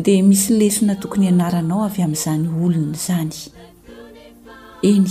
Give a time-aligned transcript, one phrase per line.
[0.00, 3.32] dia misy lesona tokony ianaranao avy amin'izany olony izany
[4.90, 5.08] eny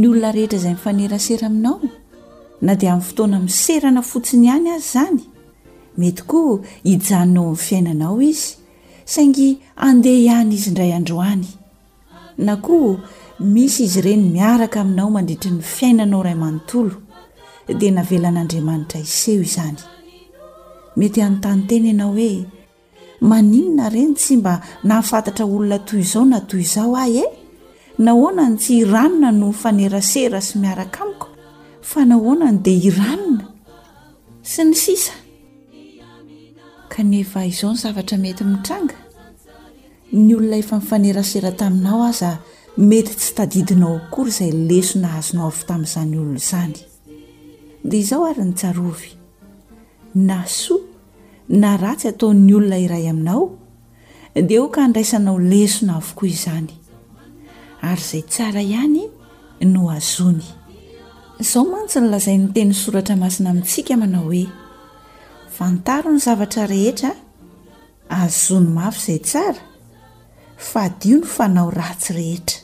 [0.00, 1.76] ny olona rehetra izay mifanera sera aminao
[2.66, 5.20] na dia amin'ny fotoana miserana fotsiny ihany azy zany
[6.02, 8.50] mety koa hijaninao amin'ny fiainanao izy
[9.14, 9.48] saingy
[9.86, 11.46] andeha ihany izy indray androany
[12.48, 12.90] na koa
[13.54, 16.96] misy izy ireny miaraka aminao mandritry ny fiainanao ray amanontolo
[17.80, 19.78] dia navelan'andriamanitra iseho izany
[20.98, 22.32] mety anontany teny ianao hoe
[23.20, 24.54] maninona ireny tsy mba
[24.84, 27.26] nahafantatra olona toy izao na toy izao ahy e
[27.98, 31.28] nahoanany tsy iranona no fanerasera sy miaraka amiko
[31.82, 33.44] fa nahoanano dia iranona
[34.42, 35.12] sy ny sisa
[36.88, 38.96] kaneva izao ny zavatra mety mitranga
[40.12, 42.38] ny olona efa nifanerasera taminao aza
[42.78, 46.76] mety tsy tadidinao akory izay leso nahazonao avy tamin'izany olono izany
[47.84, 49.12] dia izao ary nytsarovy
[50.14, 50.89] na so
[51.50, 53.48] na ratsy hataon'ny olona iray aminao
[54.34, 56.70] dia ho ka andraisanao lesona avokoa izany
[57.82, 59.02] ary izay tsara ihany
[59.72, 60.46] no azony
[61.42, 64.46] izao mantsy ny lazai 'ny teny soratra masina amintsika manao hoe
[65.56, 67.10] fantaro ny zavatra rehetra
[68.20, 69.62] azony mafy izay tsara
[70.70, 72.62] fahadio ny fanao ratsy rehetra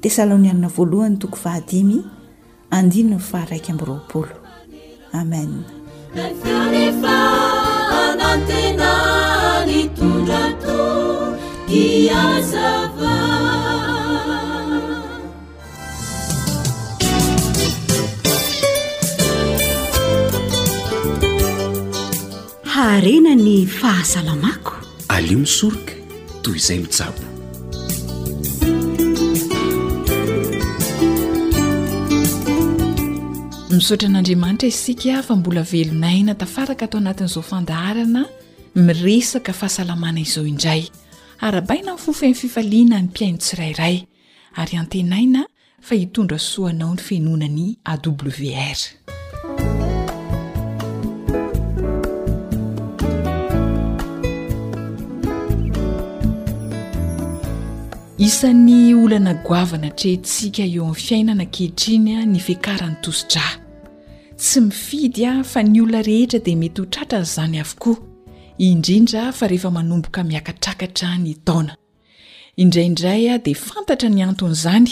[0.00, 0.68] teslniame
[8.22, 8.92] antena
[9.66, 10.80] ny tondrato
[11.68, 13.16] iazava
[22.74, 24.72] harena ny fahasalamako
[25.14, 25.94] alio misoroka
[26.42, 27.29] toy izay misabo
[33.76, 38.22] misaotra an'andriamanitra isika fa mbola velonaina tafaraka atao anatin'izao fandaharana
[38.74, 40.82] miresaka fahasalamana izao indray
[41.48, 43.96] arabaina ny fofany fifaliana ny mpiaino tsirairay
[44.60, 45.46] ary antenaina
[45.80, 48.78] fa hitondra soanao ny fenonany awr
[58.20, 63.52] isan'ny olana goavana trehntsika eo amin'ny fiainana kehitriny a nyfekaran'ny tosidraa
[64.40, 67.96] tsy mifidy a fa ny olona rehetra dia mety ho tratra nyizany avokoa
[68.66, 71.72] indrindra fa rehefa manomboka miakatrakatra ny taona
[72.62, 74.88] indraindray a dia fantatra ny anton'izany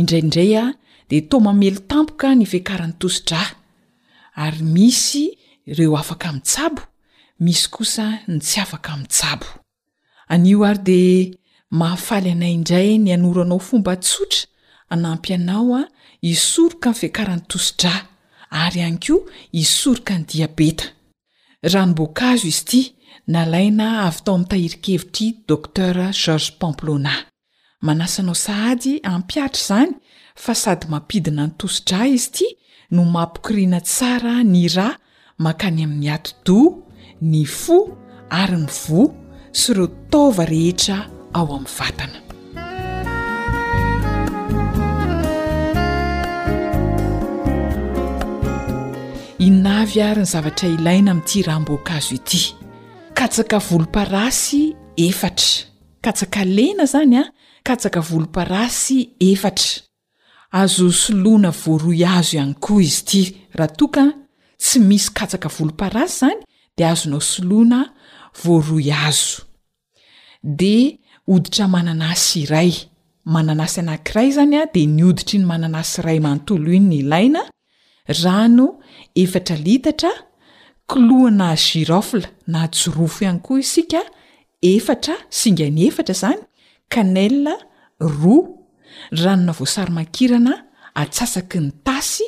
[0.00, 0.74] indraindray a
[1.10, 3.40] dia tomamelo tampoka nyfekaran'ny tosodra
[4.44, 5.24] ary misy
[5.70, 6.82] ireo afaka min'nytsabo
[7.44, 9.46] misy kosa ny tsy afaka min'n tsabo
[10.34, 11.16] anio ary dia
[11.78, 14.42] mahafaly anayindray ny anoranao fomba tsotra
[14.94, 15.82] anampy anao a
[16.20, 17.94] isoroka ny fihakarany tosodra
[18.50, 19.20] ary hany koa
[19.52, 20.84] hisoroka ny diabeta
[21.72, 22.82] ranomboakazo izy ity
[23.32, 27.14] nalaina avy tao amin'nytahirikevitry doctera georges pamplona
[27.86, 29.92] manasanao sahady ampiatra izany
[30.42, 32.46] fa sady mampidina ny tosodra izy ity
[32.94, 34.88] no mapokiriana tsara ny ra
[35.44, 36.58] mankany amin'ny ato-do
[37.30, 37.76] ny fo
[38.40, 39.08] ary ny voa
[39.58, 42.18] sy reo taova rehetra ao ami'ny vatana
[49.46, 52.42] inavy ary ny zavatra ilaina ami'ty raha mboaka azo ity
[53.18, 54.62] katsaka volom-parasy
[54.96, 55.66] efatra
[56.04, 57.24] katsaka lena zany a
[57.66, 58.98] katsaka volom-parasy
[59.28, 59.70] efatra
[60.60, 63.22] azo soloana voaroy azo ihany koa izy ity
[63.58, 64.04] raha toka
[64.62, 66.38] tsy misy katsaka volom-parasy zany
[66.76, 67.80] dea azonao soloana
[68.44, 69.42] voaroy azo
[70.42, 70.74] de
[71.26, 72.70] oditra manana sy iray
[73.34, 77.42] manana asy anank'iray zany a de ny oditra iny manana asi ray manotoloiny ny ilaina
[78.22, 78.66] rano
[79.22, 80.12] efatra litatra
[80.90, 84.00] kloa na girofl na jorofo ihany koa isika
[84.72, 86.40] efatra singa ny efatra zany
[86.92, 87.38] kanel
[88.00, 88.44] roa
[89.20, 90.54] ranona vosamankirana
[91.00, 92.24] atsasaky ny tasy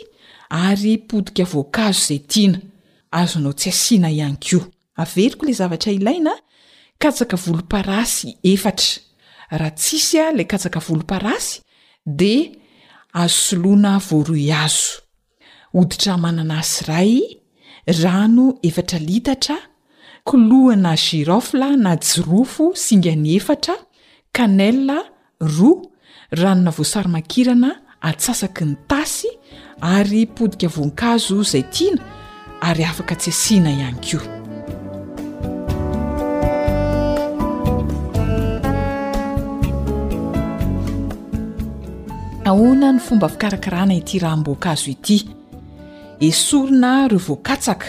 [0.65, 2.59] ary podika voankazo zay tiana
[3.19, 6.33] azonao tsy asiana ihanykoaveiko la zavatraaina
[6.99, 9.01] katsaka volom-parasy efatra
[9.51, 11.61] raha tsisy a la katsaka volom-parasy
[12.21, 12.35] de
[13.23, 15.01] azo soloana voaroy azo
[15.73, 17.13] hoditra manana asi ray
[18.03, 19.57] rano efatra litatra
[20.25, 23.75] kolohana girofla na jorofo singa ny efatra
[24.37, 24.99] kanela
[25.57, 25.83] roa
[26.41, 27.71] ranona voasarimakirana
[28.09, 29.29] atsasaky ny tasy
[29.81, 32.03] ary podika vonkazo zay tiana
[32.69, 34.38] ary afaka tsy asiana ihanyko
[42.49, 45.17] aoana ny fomba fikarakirana ity rahamboakaazo ity
[46.29, 47.87] esorona reo vonkatsaka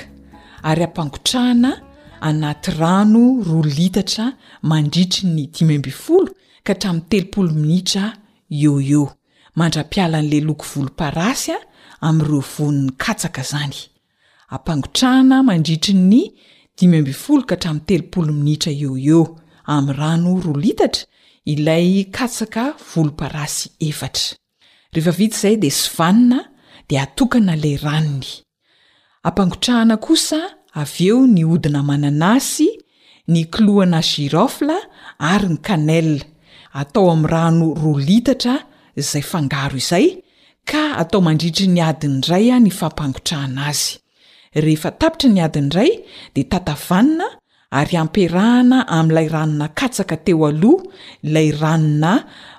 [0.67, 1.81] ary ampangotrahana
[2.21, 4.25] anaty rano roa litatra
[4.61, 6.31] mandritry ny dimy mbifolo
[6.63, 8.11] ka trami'y telopolo minitra
[8.51, 8.99] eo e
[9.55, 11.55] mandrapialan'le loko volomparasya
[12.01, 13.77] amreo vo'ny katsaka zany
[14.49, 16.21] ampangotrahana mandritry ny
[16.77, 19.23] dimymbifolo katram'y telopolo minitra e e
[19.65, 21.05] am'y rano ro litatra
[21.45, 24.38] ilay katsaka voloparasy efatra
[24.95, 26.39] rehefavita izay dia sy vanina
[26.89, 28.29] dia atokana le ranny
[29.27, 30.39] ampangotrahana kosa
[30.73, 32.67] av eo ny odina mananasy
[33.29, 34.79] ny klohana girofla
[35.19, 36.09] ary ny kanel
[36.73, 38.55] atao amin'ny rano roa litatra
[38.97, 40.07] izay fangaro izay
[40.69, 44.01] ka atao mandritry ny adiny ray a ah ny fampangotrahana azy
[44.65, 45.91] rehefa tapitry ny adiny dray
[46.33, 47.35] dia tatavanina
[47.71, 50.81] ary ampiarahana amin'ilay ranona katsaka teo aloh
[51.23, 52.13] ilay ranona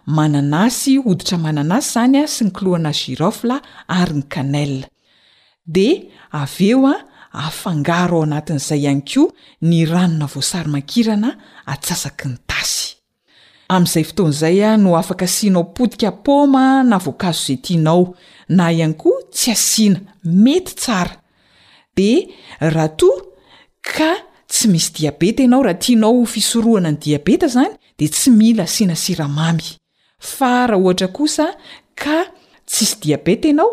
[0.06, 3.56] mananasy oditra mananasy zany a sy ny kilohana girofla
[3.88, 4.72] ary ny kanel
[5.76, 5.88] de
[6.42, 6.94] av eo a
[7.44, 9.22] aafangaro ao anatin'izay ihany ko
[9.70, 11.30] ny ranona voasarymankirana
[11.72, 12.88] atsasaky nytasy
[13.76, 18.14] am'izay fotoan'izaya no afaka sianao potika poma na voakazo ze tianao
[18.48, 21.16] na ihany koa tsy asina mety tsara
[21.96, 22.10] de
[22.60, 23.02] rahat
[23.88, 29.66] ka tsy misy diabeta ianao raha tianao fisorohana ny diabeta zany de tsy mila sinasiramamy
[30.32, 31.46] fa raha ohatra kosa
[32.00, 32.18] ka
[32.70, 33.72] tsisy diabeta anao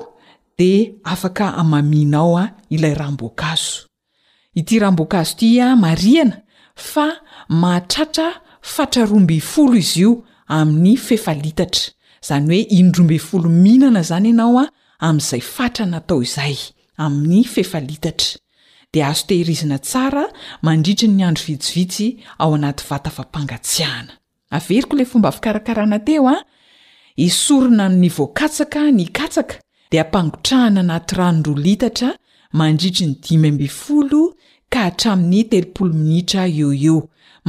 [0.57, 0.69] de
[1.13, 3.71] afaka amaminao a ah, ilay ramboankazo
[4.59, 6.37] ity rahamboankazo tya ah, mariana
[6.91, 7.05] fa
[7.61, 8.27] mahatratra
[8.73, 10.11] fatrarombeyfolo izy io
[10.57, 11.83] amin'ny fefalitatra
[12.27, 14.69] zany hoe indrombefolo mihinana zany ianao a ah,
[15.07, 16.55] amin'izay fatranatao izay
[17.05, 18.29] amin'ny fefalitatra
[18.93, 20.25] dia azotehirizina tsara
[20.61, 22.07] mandritry nyandro vitsivitsy
[22.39, 24.13] ao anaty vatafapangatsiahana
[24.67, 26.41] veriko le fomba fikarakarana teo a ah?
[27.15, 29.55] isorona aminyvoakatsaka nykatsaka
[29.91, 32.09] di mpangotrahana anaty ranoro litatra
[32.59, 34.11] mandritry ny 5mfol
[34.71, 35.41] ka hatrami'ny
[35.75, 36.97] tmiitra eo eo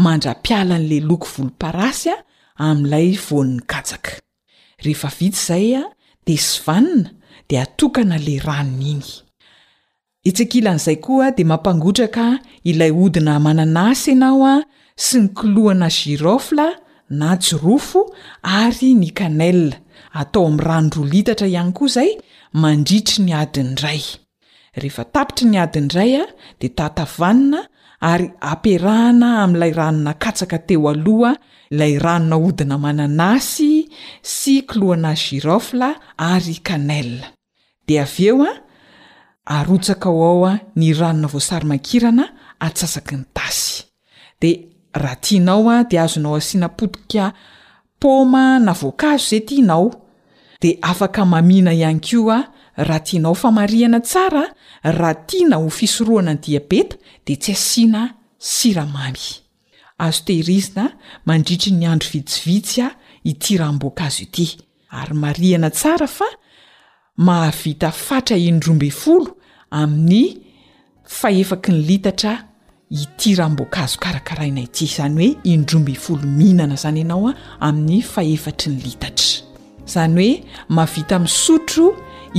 [0.05, 2.23] mandrapialan'la loko voloparasya ah,
[2.71, 5.87] am'lay vo'nykakazaysvna
[7.55, 9.28] ah, dtokanale ranoniy
[10.27, 14.55] itsikilan'izay koa dia mampangotraka ilay odina mananasy ianao a
[14.97, 16.67] sy nikilohana girofla
[17.11, 18.03] na jorofo
[18.43, 19.77] ary ny kanela
[20.21, 22.11] atao am ranondro litatra ihany koa izay
[22.61, 24.03] mandritry nyadindray
[24.81, 26.25] rehefa tapitry ny adindray a
[26.61, 27.61] dia tahatavanina
[28.11, 31.33] ary aperahana amiilay ranona katsaka teo aloha
[31.71, 33.71] ilay ranona odina mananasy
[34.23, 35.89] sy klohana girofla
[36.31, 37.11] ary kanell
[37.87, 38.53] di aveo a
[39.49, 42.27] arotsaka o ao a ny ranona voasary mankirana
[42.61, 43.85] atsasaky ny tasy
[44.41, 44.51] de
[44.95, 47.33] raha tianaoa de azonao asiana potika
[48.01, 49.91] poma na voankazo zay tianao
[50.61, 52.45] de afaka mamina ihany kioa
[52.77, 56.97] raha tianao fa marihana tsara rahatiana ho fisoroana ny diabeta
[57.27, 59.47] de tsy asina siayotaadrob
[69.71, 70.41] amin'ny
[71.05, 72.33] fahefaky ny litatra
[72.91, 77.35] iti raham-boakaazo karakaraina yty izany hoe indrombyfolo mihinana izany ianao a
[77.69, 79.45] amin'ny fahefatry ny litatra
[79.85, 80.31] izany hoe
[80.79, 81.87] mavita misotro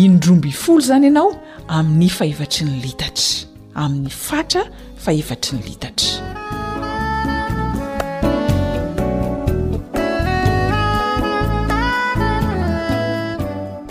[0.06, 1.30] indrombyifolo izany ianao
[1.80, 3.28] amin'ny fahefatry ny litatra
[3.86, 4.64] amin'ny fatra
[5.06, 6.10] fahefatry ny litatra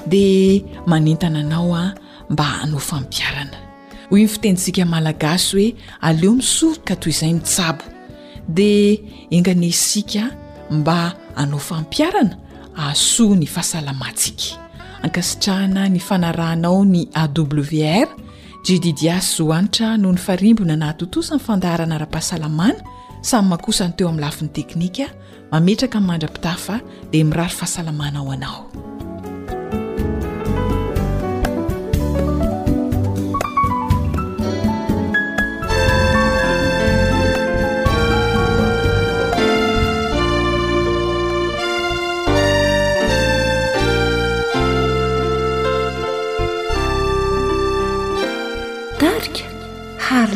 [0.08, 1.86] dia manentana anao a
[2.30, 3.56] mba anao fampiarana
[4.10, 7.84] hoy ny fiteninsika malagasy hoe aleo misoroka toy izay mitsabo
[8.48, 8.98] dia
[9.30, 10.30] engane sika
[10.70, 12.36] mba anao fampiarana
[12.76, 14.60] asoa ny fahasalamantsika
[15.02, 18.08] ankasitrahana ny fanarahnao ny awr
[18.68, 22.80] ddidias zohanitra noho ny farimbona natotosany fandaharana ra-pahasalamana
[23.22, 25.08] samy mahakosany teo amin'ny lafin'ny teknika
[25.50, 26.80] mametraka n'mandrapitafa
[27.10, 28.87] dia mirary fahasalamanao anao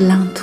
[0.01, 0.42] لت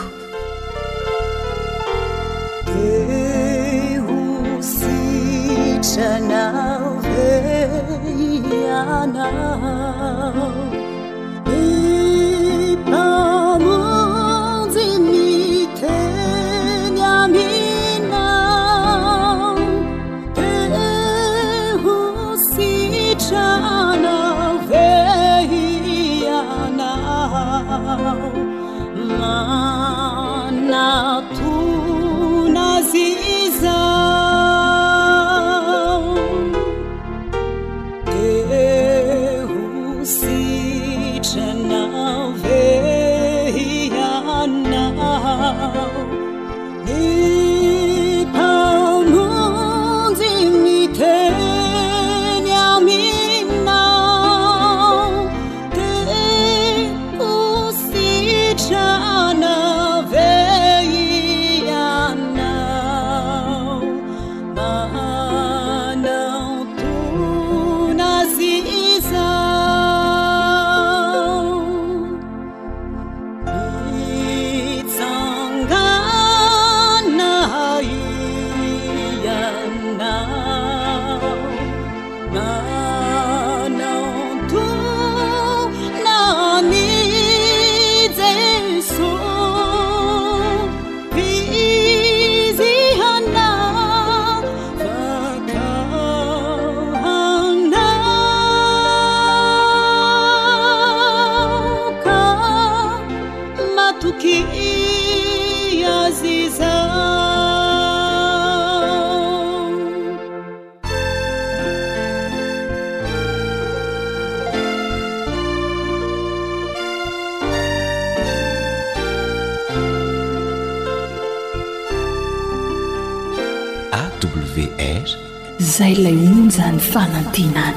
[126.08, 127.74] 云战发了地难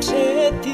[0.00, 0.71] ج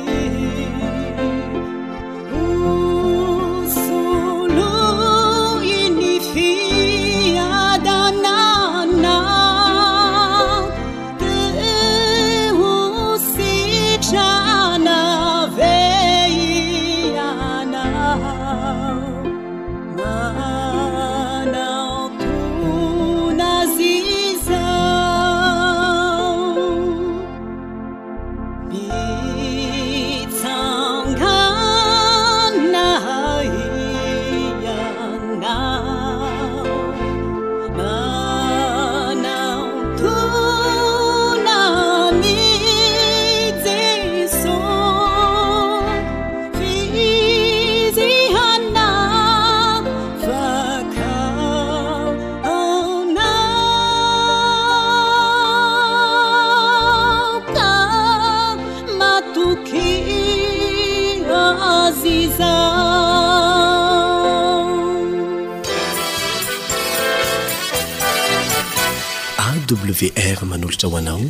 [70.00, 71.20] e ar manolotra hoanao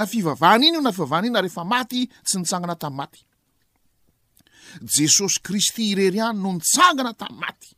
[0.00, 6.40] na fivavahany iny io nafivavahana iny na rehefa maty tsy ntsangana tam'matyesosy kristy irery any
[6.40, 7.68] no nitsangana tam' maty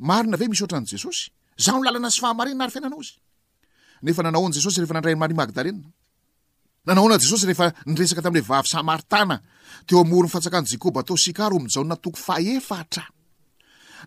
[0.09, 1.23] marina ve misy ohatrany jesosy
[1.57, 3.13] za no lalana sy fahamarina nary fiananaozy
[4.01, 5.93] nefa nanaona jesosy rehefa nandray ny marimaleaeeeekt'aaaoornfatsakan
[10.83, 11.57] kôbataoaro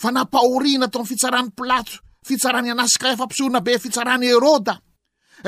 [0.02, 1.96] fa napahoriana to amin'ny fitsarany plato
[2.30, 4.76] fitsarany anasika efampisorona be fitsarany erôda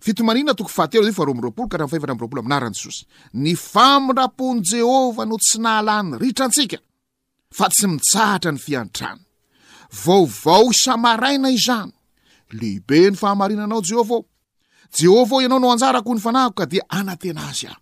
[0.04, 1.34] fitomaninatokofhatefroo
[1.72, 6.78] ahaftaroloinaraneony famindrapon' jehovah no tsy nahalany ritrantsika
[7.58, 9.18] fa tsy mitsahatra ny fiantran
[10.08, 10.68] vaovao
[11.06, 14.22] mainaznehiben finanao jehovaao
[15.04, 17.76] jehova ao ianao no anjarakoh ny fanahako ka dia anatena azy a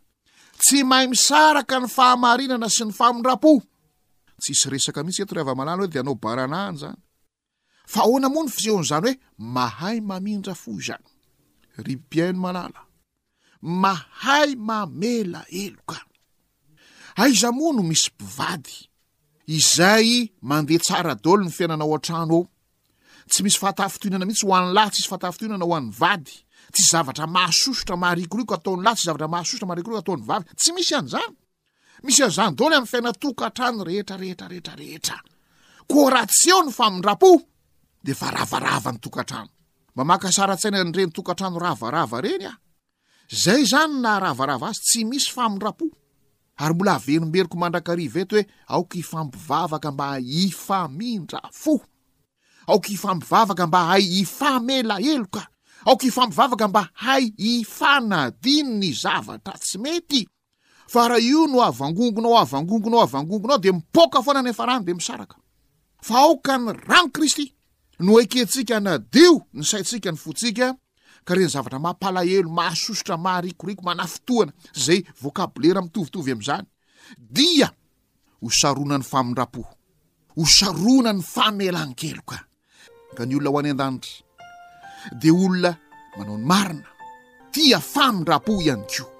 [0.64, 4.54] tsy mahay misaraka ny fahamarinana sy ny faminrapotsy
[4.90, 5.40] ek mihitsy
[6.34, 9.22] anonaooanamony fisehon'zany hoe
[9.58, 11.08] mahay mamindra fo izany
[11.78, 12.82] rypipiainy malala
[13.84, 15.98] mahay mamela eloka
[17.22, 18.76] aiza moa no misy mpivady
[19.58, 20.10] izay
[20.50, 22.46] mandeha tsaradolo ny fiainana ao an-trano ao
[23.32, 26.36] tsy misy fahatahfitoinana mihintsy ho an'ny lahy ts misy fahatahfitoinana ho any vady
[26.74, 31.06] tsy zavatra mahasosotra maharikoriko ataony lahy tsy zavatra mahasosotra maharikoiko ataony vavy tsy misy an
[31.14, 31.32] zany
[32.06, 35.18] misy anzany dolo am'ny fina tokatrano rehetra rehetrarehetra rehetra
[35.90, 37.30] ko raha tsy eho ny famindrapo
[38.06, 39.52] de fa ravarava ny tokantrano
[39.98, 42.54] mba mahakasara-tsaina ny ireny tokatrano ravarava reny a
[43.34, 45.90] zay zany na ravarava azy tsy misy famindra-po
[46.62, 51.74] ary mbola avelimberiko mandrakariva eto hoe aoka hifampivaavaka mba hifamindrafo
[52.70, 55.42] aoka hifampivavaka mba hay hifamela heloka
[55.90, 60.22] aoka hifampivavaka mba hay ifanadiny ny zavatra tsy mety
[60.94, 65.36] fa raha io no avangongonao avangongonao avangongonao de mipoka foana any fa rany de misaraka
[66.08, 67.57] fa aoka ny rany kristy
[68.00, 70.76] no aikentsika nadeo ny saintsika ny fotsika
[71.26, 76.66] ka reh ny zavatra mampalahelo mahasosotra maharikoriko manafotohana zay voakabolera mitovitovy amin'izany
[77.18, 77.72] dia
[78.42, 79.66] hosaronany famindrapo
[80.38, 82.38] hosarona ny famelanikeloka
[83.18, 84.24] ka ny olona ho any an-danitra
[85.22, 85.74] dea olona
[86.18, 86.88] manao ny marina
[87.52, 89.17] tia famindrapo ihany koa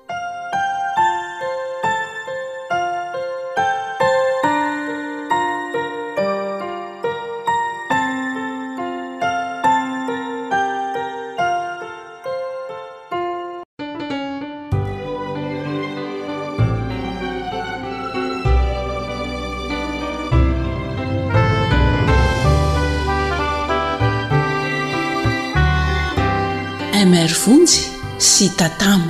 [28.40, 29.02] 记大当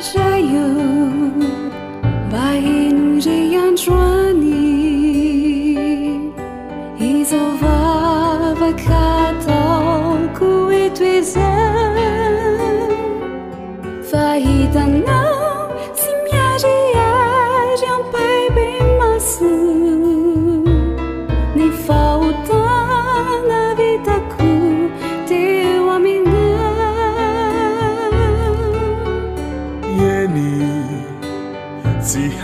[0.00, 0.58] 再有
[2.32, 2.62] 白
[3.20, 4.13] 的样装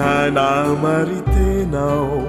[0.00, 2.22] hanamarytenao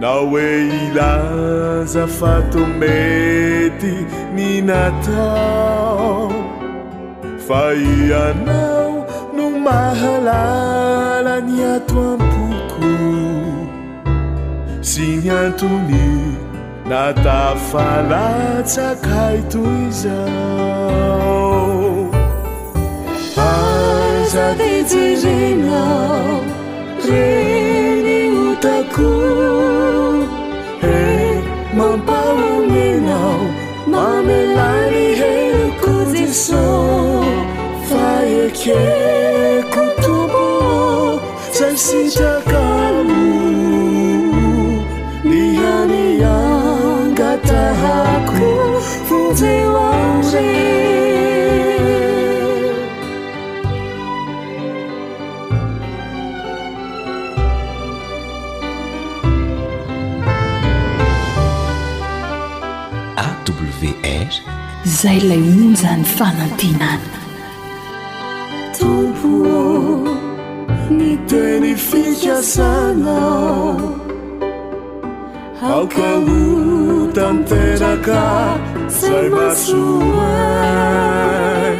[0.00, 3.92] nao hoe ilaza fato mety
[4.34, 6.32] ny natao
[7.46, 8.94] fa ianao
[9.36, 12.90] no mahalala ny ato ampoko
[14.90, 16.04] sy ny antony
[16.90, 21.60] na tafalatsakay toy izao
[24.34, 25.62] 的 र 你 तm 年
[34.54, 34.56] 来
[34.88, 34.90] ह
[35.80, 38.66] 不 dkेt
[41.50, 42.48] 在心着 क
[45.28, 45.32] 你你
[47.14, 47.50] gत
[49.04, 49.08] 风
[65.02, 67.08] zay lay monjany fanantenana
[68.76, 69.56] tompoô
[70.98, 73.70] ni teny fikasanao
[75.70, 76.38] aokaho
[77.16, 78.22] tanteraka
[79.00, 81.74] zay masomai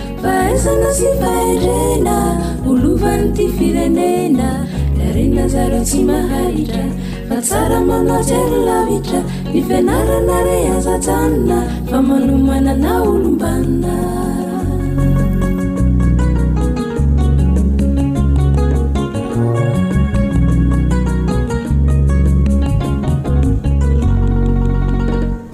[0.23, 2.17] faaizana sy fahirena
[2.71, 4.49] olovany ty firenena
[5.07, 6.85] arennazaro tsy mahaitra
[7.29, 9.19] fa tsara malatsy lylavitra
[9.53, 11.57] mifianarana re azatsanona
[11.89, 12.35] fa mano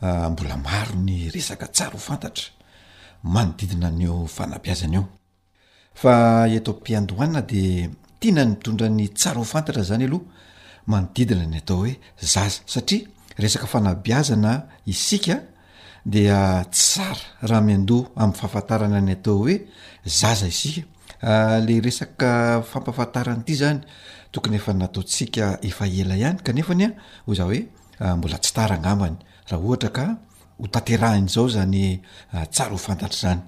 [0.00, 2.46] ah, ah, mbola maro ny resaka tsara ho fantatra
[3.34, 5.04] manodidina aneo fanabiazana eo
[6.02, 6.14] fa
[6.64, 7.88] tao m-piandohanina dea
[8.20, 10.24] tiana ny mitondra ny tsara ho fantatra zany aloha
[10.92, 11.92] manodidina ny atao hoe
[12.32, 13.04] zaza satria
[13.42, 14.52] resaka fanabiazana
[14.92, 15.34] isika
[16.08, 19.56] dia tsara raha miandoha am'ny fahafantarana ny atao hoe
[20.18, 20.84] zaza izia
[21.30, 22.32] ah, le resaka
[22.70, 23.80] fampafantarany ity zany
[24.34, 26.90] tokony efa nataotsika efa ela ihany kanefany a
[27.26, 27.60] ho za hoe
[28.02, 29.16] ah, mbola tsy tara agnambany
[29.50, 30.06] raha ohatra ka
[30.62, 31.84] hotaterahn'zao zany
[32.36, 33.42] ah, tsara hofantatra zany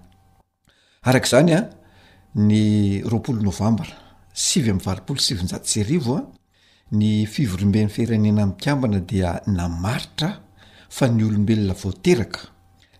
[1.09, 1.61] arak'zany a
[2.49, 2.61] ny
[3.11, 3.95] roapolo novambra
[4.47, 6.23] sivy amny valopolo sivinjatserivo a
[6.99, 10.31] ny fivoromben'ny firenena mikiambana dia namaritra
[10.97, 12.43] fa ny olombelona voateraka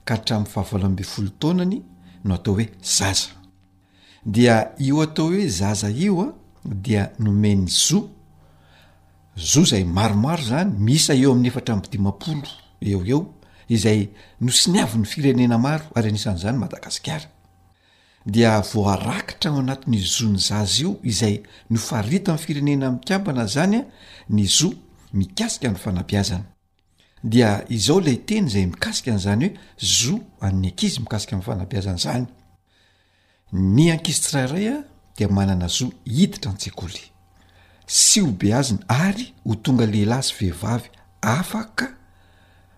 [0.07, 1.77] ka hatramn'ny fahavalaambe folo taonany
[2.27, 3.29] no atao hoe zaza
[4.35, 6.29] dia io atao hoe zaza io a
[6.85, 7.99] dia nomeny zo
[9.53, 12.49] zoo zay maromaro zany misa eo amin'ny efatra mpidimapolo
[12.91, 13.21] eo eo
[13.75, 14.01] izay
[14.41, 17.29] no sini avi ny firenena maro ary anisan' izany madagasikara
[18.33, 21.37] dia voarakitra o anatin'nyizo ny zaza io izay
[21.73, 23.87] nofarita ny firenena ami'ny kambanazy zany a
[24.37, 24.73] ny zoo
[25.19, 26.47] mikasika ny fanabiazana
[27.23, 32.27] dia izaho lay teny zay mikasika an'izany hoe zoo an'ny ankizy mikasika am'n fanabeazana zany
[33.53, 34.85] ny ankizi tsirairay a
[35.19, 37.03] de manana zoa hiditra ntsekoli
[37.87, 40.89] sy ho beaziny ary ho tonga lehilahy sy vehivavy
[41.23, 41.87] afaka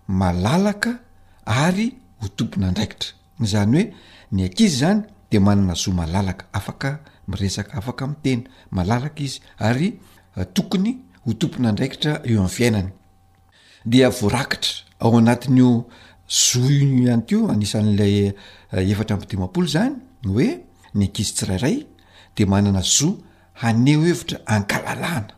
[0.07, 0.97] malalaka
[1.45, 3.09] ary ho tompona andraikitra
[3.41, 3.93] zany hoe
[4.31, 5.01] ny ankizy zany
[5.31, 9.99] de manana zoa malalaka afaka miresaka afaka mi' tena malalaka izy ary
[10.53, 12.89] tokony ho tompona andraikitra eo am'ny fiainany
[13.85, 15.71] dia voarakitra ao anatin'o
[16.27, 19.95] zoa ihany ko anisan'lay eh, efatra amdimampolo zany
[20.27, 20.49] hoe
[20.97, 21.75] ny ankizy tsirairay
[22.35, 23.13] de manana zoa
[23.61, 25.33] haneo hevitra ankalalana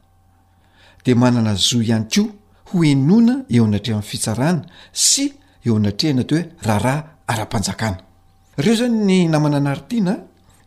[1.06, 2.22] de manana zoa ihany ko
[2.72, 5.24] ho enona eo anatreh amin'ny fitsarana sy
[5.66, 7.98] eo anatreha ny ato hoe raharaha ara-panjakana
[8.58, 10.14] ireo zany ny namana anarytiana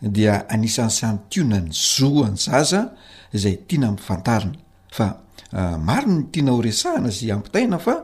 [0.02, 2.92] dia anisany syany to na ny zo any zaza
[3.34, 4.58] izay tiana amifantarina
[4.96, 5.06] fa
[5.52, 8.02] Ah, maro ny tiana ho resahana sy ampitaina fa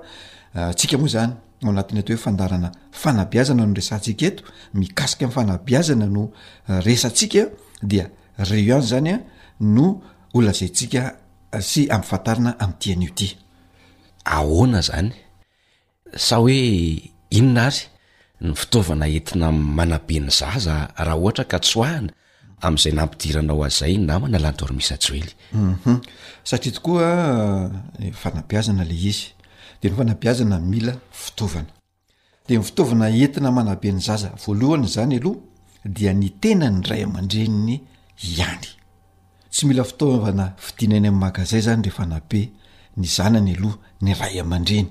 [0.56, 4.42] ah, tsika moa zany o anatiny ateo hoe fandarana fanabiazana no resantsika eto
[4.74, 6.30] mikasika am fanabiazana no
[6.68, 7.42] ah, resantsika
[7.82, 9.16] dia reo ihany zany a
[9.74, 9.86] no
[10.34, 11.02] olazaytsika
[11.68, 13.28] sy amfantarina ami'tian'io ty
[14.36, 15.10] aoana zany
[16.26, 16.56] sa hoe
[17.38, 17.82] inona azy
[18.40, 22.08] ny fitaovana entina manabeny zaza raha ohatra ka tsoahana
[22.62, 25.98] am'izay nampidiranao azay namana lantoromisa joelyuum mhm.
[26.44, 27.70] satria tokoa
[28.02, 29.28] eh, fanampiazana le izy
[29.82, 31.68] dea ny fanampiazana mila fitaovana
[32.48, 35.40] de ny fitaovana entina manabeny zaza voalohany zany aloha
[35.84, 37.74] dia ny tena ny ray aman-dreni ny
[38.22, 38.68] ihany
[39.52, 42.42] tsy mila fitaovana fidinany amn'ny makazay zany le fanabe
[42.96, 44.88] ny zanany aloha ny ray aman-dreny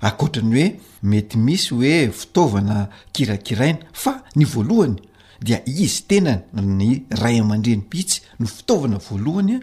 [0.00, 4.96] akotra ny hoe mety misy hoe fitaovana kirakiraina fa ny voalohany
[5.40, 9.58] dia izy tena ny ray aman-dreny itsy no fitaovana voalohanya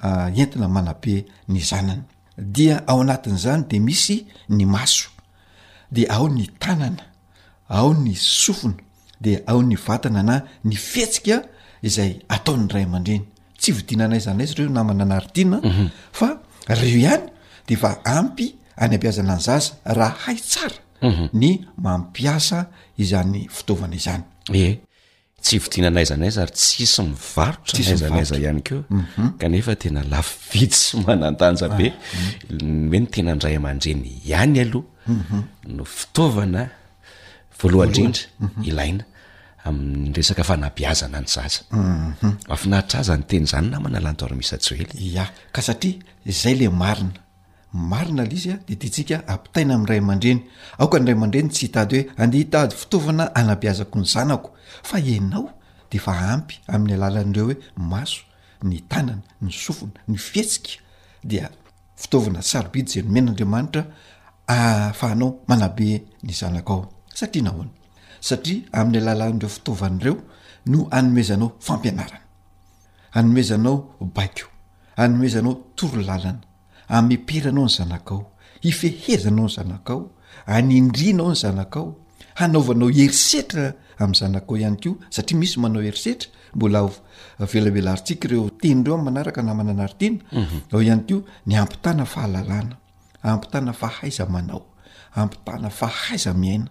[0.00, 2.04] ah, entina manabe ny zanana
[2.36, 5.08] dia ao anatin'zany de misy ny maso
[5.90, 7.04] de ao ny tanana
[7.68, 8.74] ao ny sofina
[9.20, 11.42] de ao ny vatana na ny fietsika
[11.82, 13.24] izay atao'ny ray ama-dreny
[13.58, 15.88] tsy vidinanay izany izyrenamana anardiana mhm.
[16.12, 17.20] fa reoihay
[17.68, 21.28] defa ampy any ampiazana nzas raha hay tsara mhm.
[21.32, 24.82] ny mampiasa izany fitaovana izanye
[25.44, 29.28] tsy vitiana anaizanaiza ary tsisy mivarotra naizanaiza ihany keoa mhm.
[29.40, 32.88] kanefa tena laf vidy sy manantanja be mhm.
[32.90, 34.88] hoe no tenandray aman-dreny ihany aloha
[35.18, 35.38] mhm.
[35.76, 36.62] no fitaovana
[37.60, 38.22] voalohany indrindry
[38.70, 39.04] ilaina
[39.68, 41.60] aminy resaka fanabiazana ny zaza
[42.48, 45.24] mahafinahitra aza ny teny zany na mana landormistso ely ia
[45.54, 45.94] ka satria
[46.30, 47.10] izay la marina
[47.74, 50.40] marina alisya de tiatsika ampitaina ami'nyiray ama-dreny
[50.80, 54.48] aoka nyiray aman-dreny tsy hitady hoe andea hitady fitaovana anabeazako ny zanako
[54.88, 55.46] fa ianao
[55.90, 57.56] de efa ampy amin'ny alalan'ireo hoe
[57.92, 58.20] maso
[58.68, 60.72] ny tanana ny sofona ny fihetsika
[61.30, 61.46] dea
[62.00, 63.82] fitaovana sarobidy zay no men'andriamanitra
[64.48, 65.88] aafahanao ah, manabe
[66.26, 66.82] ny zanako ao
[67.18, 67.70] satria nahoana
[68.28, 70.16] satria amin'ny alalan'ireo fitaovan'ireo
[70.70, 72.20] no anomezanao fampianarana
[73.12, 73.76] anomezanao
[74.14, 74.46] bako
[74.96, 76.40] anomezanao toro lalana
[76.88, 78.32] ameperanao ny zanakao
[78.62, 80.10] ifehezanao ny zanakao
[80.46, 81.96] anindrinao ny zanakao
[82.34, 86.90] hanaovanao herisetra am'y zanakao ihany ko satria misy manao herisetra mbola
[87.52, 90.58] velavela aritsika ireo teny reo a manaraka namananaritina mhm.
[90.72, 92.76] ao ihany ko ny ampitana fahalalana
[93.22, 94.66] ampitana fahaiza manao
[95.16, 96.68] ampitana fahaiza miaina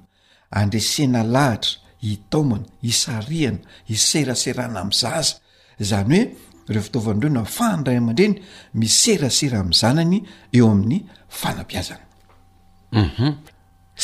[0.51, 5.35] andresena lahatra itaomana hisarihana hiseraserana am'zaza
[5.81, 8.35] zany hoe reo fitaovan'reo na fany ray aman-dreny
[8.81, 10.17] miserasera ami'ny zanany
[10.57, 10.99] eo amin'ny
[11.39, 13.33] fanabiazanauum mhm.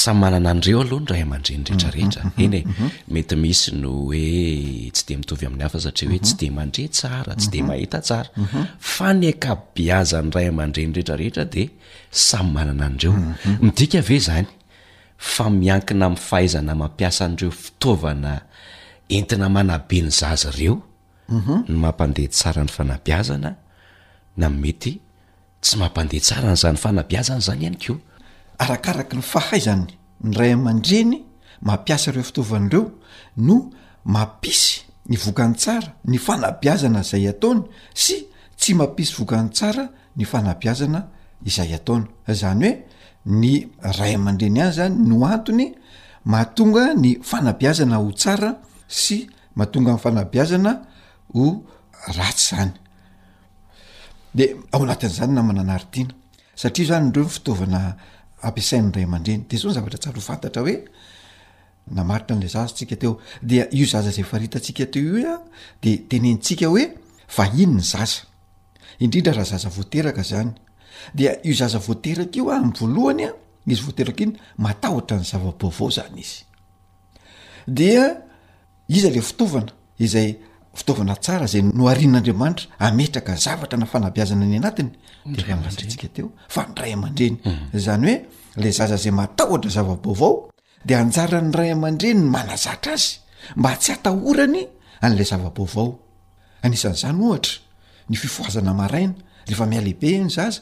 [0.01, 3.91] samy manana andreo aloha ny ray aman-dreny rehetrarehetra mhm, mhm, eny e mety misy no
[4.12, 7.99] hoe tsy de mitovy amin'ny hafa satria hoe tsy de mandre tsara tsy de mahita
[8.01, 11.64] tsara fa ny akabiazany ray amandreny rehetrarehetra de
[12.28, 13.14] samy manana andreo
[13.64, 14.49] midika ave zany
[15.34, 18.32] fa miankina mi'fahaizana mampiasa andreo fitaovana
[19.16, 20.76] entina manabenyzazy reo
[21.30, 21.66] Mhm.
[21.70, 23.52] ny mampandeha tsarany fanabiazana
[24.38, 24.92] na nmety
[25.62, 27.94] tsy mampandeha tsara n'izany fanabiazana zany ihany ko
[28.64, 29.86] arakaraky ny fahaizany
[30.28, 31.18] ny ray aman-dreny
[31.68, 32.84] mampiasa reo fitaovan'ireo
[33.48, 33.56] no
[34.14, 34.74] mapisy
[35.10, 37.62] ny vokan tsara ny fanabiazana zay ataony
[38.04, 38.16] sy
[38.60, 39.86] tsy mampisy vokan'ntsara
[40.18, 41.00] ny fanabiazana
[41.48, 42.74] izay ataony zany hoe
[43.42, 43.52] ny
[44.02, 45.66] ray aman-dreny hany zany no antony
[46.32, 48.50] maatonga ny fanabiazana ho tsara
[49.02, 49.18] sy
[49.58, 50.72] mahatonga nyfanabiazana
[51.34, 51.64] o
[52.08, 52.72] ratsy zany
[54.32, 56.14] de ao anatin'zany namananaritiana
[56.56, 57.82] satria o zany indreo ny fitaovana
[58.48, 60.76] ampiasain'ray ama-dreny de zao ny zavatra tsaro h fantatra hoe
[61.96, 65.42] namaritra n'la zasantsika teo dea io zasa zay faritantsika teo io a
[65.82, 66.86] de tenentsika hoe
[67.38, 68.24] vahiny ny zasa
[69.00, 70.52] indrindra raha zaza voateraka zany
[71.14, 73.30] de io zaza voateraka io a ami' voalohany a
[73.66, 76.44] izy voateraka iny matahotra ny zavabaovao zany izy
[77.68, 77.92] de
[78.88, 84.90] iza le fitaovana izay fitaovana tsara zay noarin'andriamanitra ametraka zavatra na fanabiazana ny anatiny
[85.26, 87.58] detraka nilasitra ntsika teo fa nyray aman-dreny mm.
[87.86, 88.14] zany
[88.56, 90.34] hoe la zaza zay matahotra zavabovao
[90.88, 93.10] dia anjara ny ray aman-dreny ny manazatra azy
[93.60, 94.60] mba tsy atahorany
[95.06, 95.88] an'la zavabovao
[96.66, 97.54] anisan'izany ohatra
[98.10, 99.16] ny fifoazana maraina
[99.50, 100.62] rehefa mialehibe eny zaza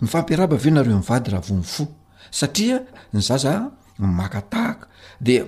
[0.00, 1.86] mifampiaraba velo nareo mivady raha vomi fo
[2.30, 2.82] satria
[3.12, 4.86] ny zaza makatahaka
[5.20, 5.42] de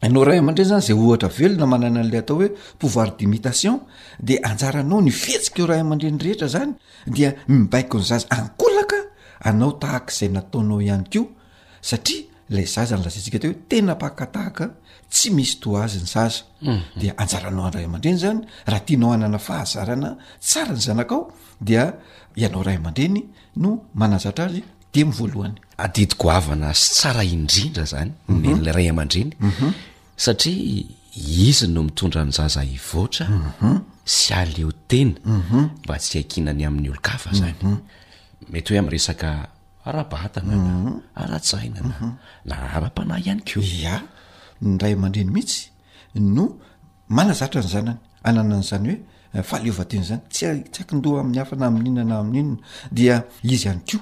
[0.00, 3.80] anao rahay aman-dreny zany zay ohatra velona manana an'lay atao hoe pouvoire d'imitation
[4.22, 6.72] de anjaranao ny fihetsika eo rahay aman-drenyrehetra zany
[7.06, 8.96] dia mimbaiko ny zaza ankolaka
[9.40, 11.24] anao tahaka zay nataonao ihany kio
[11.80, 14.70] satria lay zaza nylazatsika atao hoe tena pakatahaka
[15.10, 16.82] tsy misy toa azny zaza mhm.
[17.00, 18.40] d anjaranao anray aman-dreny zany
[18.70, 20.10] raha tianao hanana fa hazarana
[20.48, 21.20] tsara ny zanakao
[21.66, 21.82] dia
[22.40, 23.20] ianao ray aman-dreny
[23.62, 24.60] no manazatra azy
[24.94, 28.44] de mivoalohany aidikoavana sy tsara indrindra zany mhm.
[28.56, 29.68] nnla ray aman-dreny mhm.
[30.24, 30.84] satria
[31.50, 33.24] izyn no mitondra nzaza ivoatra
[34.18, 35.18] sy aleotena
[35.82, 37.58] mba tsy akinany amin'ny olokafa zany
[38.52, 39.28] mety hoe ami' resaka
[39.88, 40.54] arabatana
[41.18, 41.96] a aratsaina na
[42.48, 43.60] na ara-panahy ihany ko
[43.94, 43.96] a
[44.60, 45.70] dray mandreny mihitsy
[46.14, 46.58] no
[47.08, 47.96] manazatra ny zanany
[48.28, 48.90] anana an'zany
[49.34, 52.58] hoe fahaleovatena zany tsytsy akindo amin'ny hafa na amin'innana amin'in
[52.92, 53.98] dia izy any ko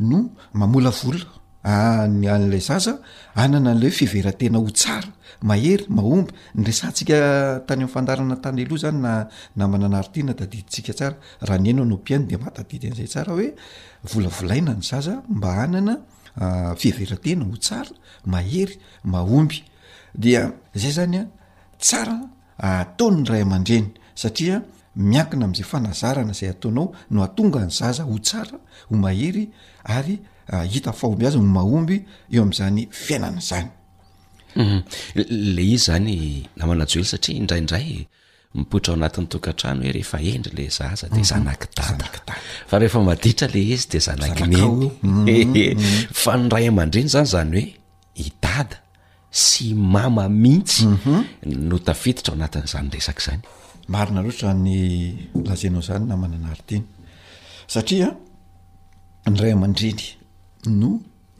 [0.00, 1.20] no mamolavola
[1.64, 2.92] a'lay ah, zaza
[3.34, 5.08] anana a'laoe fiheveratena hotsara
[5.50, 7.18] mahery mahomby nresntsika
[7.66, 9.00] tany ayfandarana tany eloha zany
[9.56, 13.48] na mananaritiana dadiditsika tsarahnenanopiny de mahtadidan'zay sarahoe
[14.12, 15.94] volavlaina ny zaza mba anana
[16.44, 17.86] ah, feveratena hotsar
[18.32, 18.74] mahery
[19.14, 19.60] mahomby
[20.14, 21.24] dia zay zany a
[21.80, 22.18] tsara
[22.56, 23.88] atoy ny ray aman-dreny
[24.20, 24.60] satria
[24.96, 28.56] miakina am'izay fanazarana zay ataonao no atonga ny zaza ho tsara
[28.88, 29.44] ho mahery
[29.96, 30.16] ary
[30.52, 31.96] ah, hita fahomby azy no mahomby
[32.32, 33.70] eo am'zany fiainana zanyu
[34.60, 34.80] mhm.
[35.56, 36.14] le izy zany
[36.56, 37.92] namanajoely satria indraindray
[38.56, 41.24] mipotra ao anatin'nytokantrano hoe rehefa endry le zaza de mhm.
[41.30, 42.00] zanakdad
[42.70, 45.66] fa rehefa maditra le izy de zanak nenye
[46.22, 47.68] fa ny ray aman-dreny zany zany hoe
[48.26, 48.70] iad
[49.32, 51.24] sy mama mihitsy mhm.
[51.64, 53.40] no tafetitra ao anatin'zanyresaka zany
[53.94, 54.74] marina rotrany
[55.46, 56.84] lazainaozany namana anartena
[57.74, 58.08] satria
[59.32, 60.02] ny ray aman-dreny
[60.80, 60.90] no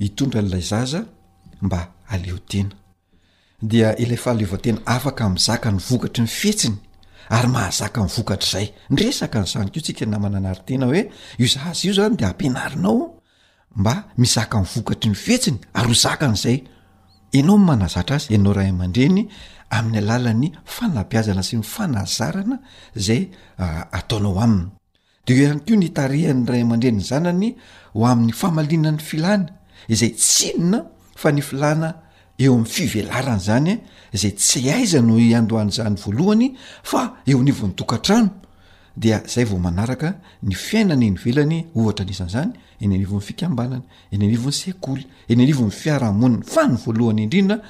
[0.02, 1.00] hitondra n'lay zaza
[1.64, 1.80] mba
[2.14, 2.70] aleotena
[3.70, 6.76] dia ilafahaleovatena afaka mizaka ny vokatry ni fihetsiny
[7.36, 11.02] ary mahazaka nivokatra zay nresaka n'izany ko tsika namana anarytena hoe
[11.40, 12.96] io zazy io zany de ampianarinao
[13.76, 16.58] mba mizaka nvokatry nifihetsiny ary ho zaka n'izay
[17.40, 19.24] anao ny manazatra azy ianao rayaman-dreny
[19.74, 22.58] amin'ny alàlan'ny fanalabiazana sy ny fanazarana
[22.94, 23.22] zay
[23.58, 24.68] ah, ataonao aminy
[25.26, 27.48] de hoe ihany ko nytarehan'ny ray aman-dreny ny zanany
[27.94, 29.48] ho amin'ny famalina n'ny filana
[29.88, 30.80] izay tsi nona
[31.16, 31.88] fa ny filana
[32.38, 33.78] eo amin'ny fivelarana zany eh,
[34.12, 36.52] izay tsy aiza no andohanyzany voalohany
[36.82, 38.30] fa eo anivonitokantrano
[38.96, 43.82] dia zay vao manaraka ny fiainany ny velany ohatra anisan'y zany eny anivon'ny fikambanany
[44.12, 47.60] eny anivon'ny sekoly eny anivon'ny fiarahamoniny fany voalohany indrinna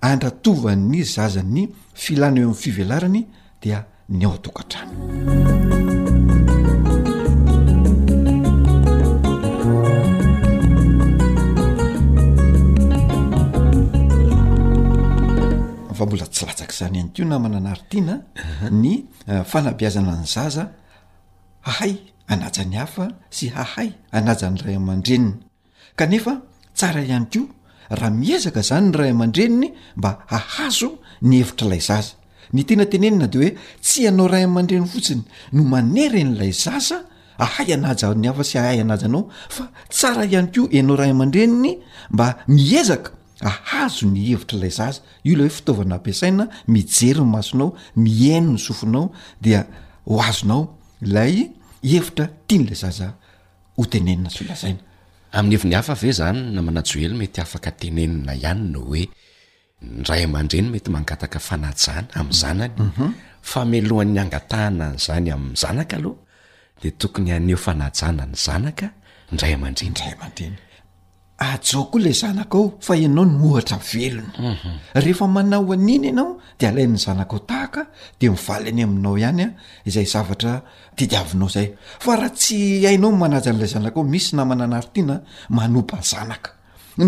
[0.00, 3.26] andratova'ny zazany filana eo amin'ny fivelarany
[3.60, 6.28] dia ny ao a-tokantrany
[16.00, 18.14] fambola tsi lajaka zany ihany ko na mananarytiana
[18.82, 18.94] ny
[19.28, 20.64] eh, fanabiazana ny zaza
[21.68, 21.92] hahay
[22.32, 25.36] anaja ny hafa sy hahay anajany ray aman-dreniny
[25.98, 26.32] kanefa
[26.78, 27.40] tsara ihany ko
[27.90, 30.88] raha miezaka zany ny ray aman-dreniny mba hahazo
[31.22, 32.14] ny hevitra ilay zaza
[32.54, 33.50] ny tenatenenina de hoe
[33.84, 35.22] tsy ianao ray aman-dreny fotsiny
[35.52, 36.96] no maneren'ilay zaza
[37.44, 39.22] ahay anaja ny hafa sy hahay anajanao
[39.54, 41.72] fa tsara ihany ko ianao ray aman-dreniny
[42.14, 43.10] mba miezaka
[43.44, 47.68] ahazo ny hevitra lay zaza io lahhoe fitaovana ampiasaina mijery ny masonao
[48.02, 49.04] miheno ny sofinao
[49.44, 49.60] dia
[50.14, 50.62] hoazonao
[51.04, 51.34] ilay
[51.90, 53.08] hevitra tia ny lay zaza
[53.76, 54.80] ho tenenina solazaina
[55.36, 59.04] amin'ny heviny hafa ave zany na manajoely mety afaka tenenina ihany no hoe
[60.00, 63.06] ndray aman-dreny mety mangataka fanajana amn'ny zanany mhm.
[63.50, 66.20] famelohan'ny angatahana nyzany amin'ny zanaka aloha
[66.82, 68.86] de tokony haneo fanajana ny zanaka
[69.32, 70.58] ndray aman-drenyray aman-dreny
[71.40, 74.32] ajaokoa lay zanaka ao fa ianao ny mohatra velona
[74.94, 77.82] rehefa manao aniny ianao de alaininy zanakaao tahaka
[78.20, 79.54] de mivaly ny aminao ihany a
[79.88, 80.52] izay zavatra
[80.96, 81.66] didiavinao zay
[82.04, 85.16] fa raha tsy hainao nmanajan'la zanaka ao misy namana anary tya na
[85.56, 86.50] manopa n zanaka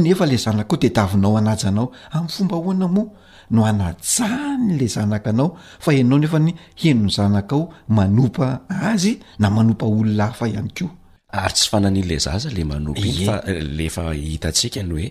[0.05, 3.07] nefa le zanakao de tavinao anajanao ami'y fomba hoana moa
[3.55, 5.49] no anajany la zanaka anao
[5.85, 7.63] fa ienao nefa ny henony zanakaao
[7.97, 8.47] manopa
[8.91, 10.89] azy na manopa olonaafa ihany keo
[11.33, 15.07] ary tsy fananila zaza eh, le manopa in lefa hitantsika ny hoe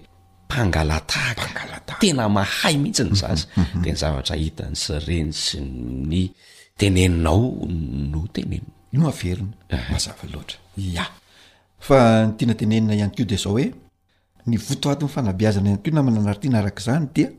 [0.45, 3.81] mpangalatahaka tena mahay mihitsy ny zasa mhm.
[3.83, 5.57] de ny zavatra hitany syrenysy
[6.11, 6.21] ny
[6.77, 7.65] teneninao
[8.11, 10.93] no tenenina no averinazavaloatra eh.
[10.97, 11.05] ya
[11.87, 13.65] fa ny tianatenenina ihany ko de zao hoe
[14.47, 17.29] ny voto ati'ny fanabiazana ihany ko namana ana aritiana arak' zany dia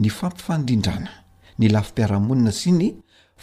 [0.00, 1.10] ny fampifandrindrana
[1.58, 2.88] ny lafim-piaramonina sy ny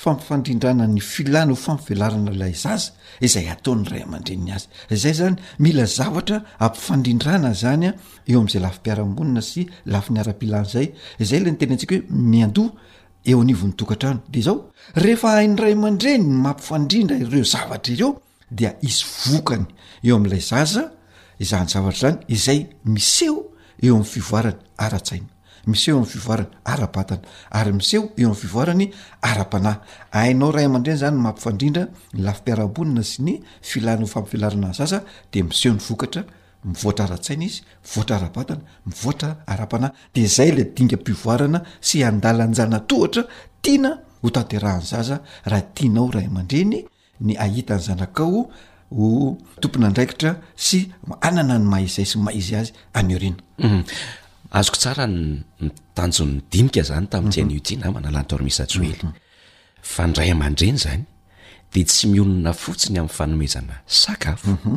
[0.04, 2.92] fampifandrindrana ny filana ho fampivelarana lay zaza
[3.28, 4.70] izay ataon'ny ray aman-dreny azy
[5.04, 7.92] zay zany mila zavatra ampifandrindrana zanya
[8.32, 9.62] eo am'zay lafimpiaramonina sy
[9.94, 10.88] lafi ny ara-pilana zay
[11.24, 14.58] izay ley ny teny antsika hoe miandoha eo anivonytokatrano de zao
[15.04, 18.12] rehefa ainyray aman-dreny mampifandrindra ireo zavatra ireo
[18.58, 19.02] dia isy
[19.34, 19.66] vokany
[20.06, 20.84] eo am''lay zaza
[21.50, 22.60] zany zavatra zany izay
[22.96, 23.38] miseo
[23.86, 25.30] eo am'ny fivoarany ara-tsaina
[25.68, 27.22] miseo ami' fivoarany arabatana
[27.60, 28.84] ary miseho eo a' fivoarany
[29.30, 29.76] ara-panay
[30.24, 31.84] ainao rayyamandreny zany mampifadrindra
[32.26, 33.34] lafipiarahabonina sy ny
[33.70, 35.02] filana fampiiarana nzaa
[35.34, 36.96] demiseho ny oramivor
[37.26, 43.22] tsaina izyivaraaatnamivoaraaany de zayladinga pivoaana sy adalanjanatohatra
[43.64, 43.92] tiana
[44.24, 45.16] hotaterahanzasa
[45.52, 46.74] raha tianao rahyamandreny
[47.26, 48.42] ny ahita nyznakao
[49.00, 50.32] hotompina ndraiitra
[50.66, 50.80] sy
[51.28, 53.36] anana ny maizay sy maizy azynia
[54.52, 57.36] azoko tsara nmitanjonynydimika zany tamin'ny mhm.
[57.38, 59.12] tiany otina aho manalanytormisatsoely mhm.
[59.94, 61.04] fa ndray aman-dreny zany
[61.74, 64.76] dia tsy miolona fotsiny amin'ny fanomezana sakafo mhm.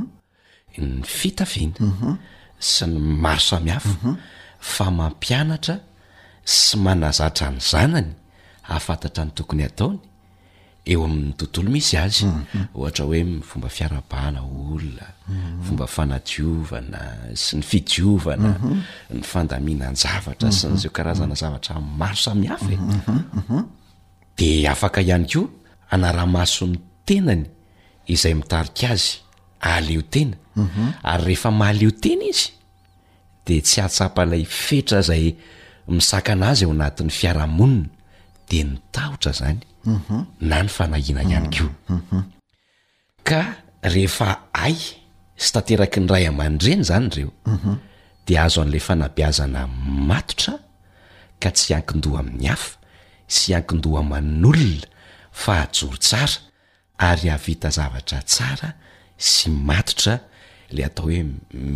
[0.82, 2.18] ny fitafiana
[2.58, 3.94] sy ny maro samihafo
[4.74, 5.76] fa mampianatra
[6.58, 8.10] sy manazatra mn'ny zanany
[8.68, 9.98] ahafantatra ny tokony ataony
[10.92, 12.66] eo amin'ny tontolo misy azy mm, mm.
[12.74, 15.06] ohatra hoe mifomba fiarabahana olna
[15.66, 17.00] fomba fanadiovana
[17.38, 18.80] sy ny fidiovana mm,
[19.14, 22.76] ny fandaminanjavatra sy nyzao karazana zavatra maro samihaf e.
[24.38, 25.44] de afaka ihany ko
[25.94, 27.44] anaramaso ni tenany
[28.10, 29.14] izay mitarika azy
[29.60, 30.34] aleo-tena
[31.06, 32.48] ary rehefa mahaleo tena izy
[33.46, 35.34] de tsy ahatsapalay fetra zay
[35.88, 37.88] misaka ana azy eo anatin'ny fiarahamonina
[38.50, 39.60] de nitahotra zany
[40.40, 41.50] na ny fanahina ihany mm-hmm.
[41.50, 42.22] kio mm-hmm.
[43.24, 43.40] ka
[43.82, 44.76] rehefa ay
[45.40, 47.76] sy tanteraky ny ray aman-dreny zany reo mm-hmm.
[48.28, 49.64] dia azo an'la fanabiazana
[50.08, 50.60] matotra
[51.40, 52.76] ka tsy ankindoha amin'ny hafa
[53.30, 54.86] sy ankindohamanolona
[55.32, 56.40] fahajoro tsara
[57.00, 58.68] ary havita zavatra tsara
[59.16, 60.14] sy matotra
[60.76, 61.20] la atao hoe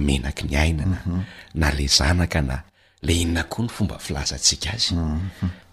[0.07, 0.99] menaki ny ainana
[1.57, 2.57] na la zanaka na
[3.07, 4.93] la ina koa ny fomba filazantsika azy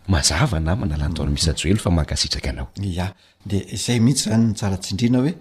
[0.07, 2.67] mazavanamana alanytona missoelo fa mankasitraka anao
[3.05, 3.13] a
[3.45, 5.33] de izay mihitsy zany ny tsaratsiindrina hoe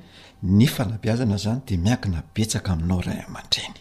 [0.43, 3.75] ny fanabiazana zany de miaki na betsaka aminao raay amandreny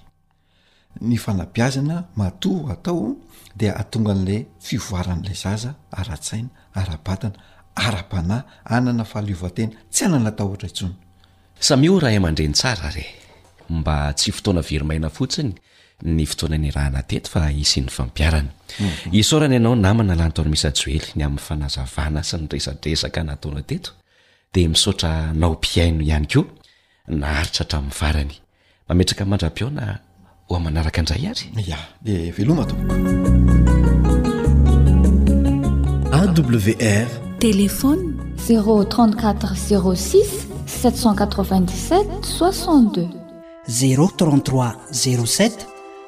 [1.02, 3.16] ny fanabiazana matòh atao
[3.56, 7.36] de atonga an'la fivoaran'la zaza aratsaina arabatana
[7.76, 10.96] ara-panahy anana fahaliovatena tsy anana ta oatra itsona
[11.60, 13.06] samio ray aman-dreny tsara re
[13.70, 15.54] mba tsy fotoana verimaina fotsiny
[16.06, 19.12] ny fotoana ny rahana teto fa isyny fampiarana mhm.
[19.14, 23.92] isorana ianao namana lantony misa joely ny amin'ny fanazavana sy ny resaresaka nataona teto
[24.54, 26.48] dia misaotra naompiaino ihany koa
[27.20, 28.34] na haritra hatramin'ny varany
[28.90, 29.86] mametraka mandra-piona
[30.48, 31.46] ho a manaraka anizay ary
[31.78, 32.76] a di veloma to
[36.20, 37.10] awr
[37.44, 38.04] telefôny
[38.46, 38.84] z4
[39.68, 41.30] 0
[42.40, 43.04] 97
[43.82, 45.79] zero 3 07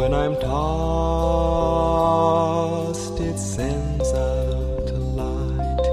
[0.00, 5.88] wen i'm tosst it sends out to light